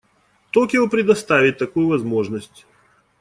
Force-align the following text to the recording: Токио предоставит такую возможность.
Токио 0.49 0.87
предоставит 0.87 1.59
такую 1.59 1.87
возможность. 1.87 2.65